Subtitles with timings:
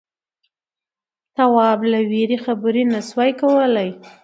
[1.35, 3.89] تواب له وېرې خبرې نه شوې کولای.